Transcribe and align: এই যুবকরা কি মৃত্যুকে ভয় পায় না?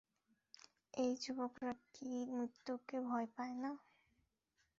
এই 0.93 1.11
যুবকরা 1.23 1.71
কি 1.93 2.09
মৃত্যুকে 2.31 2.97
ভয় 3.07 3.27
পায় 3.35 3.55
না? 3.63 3.71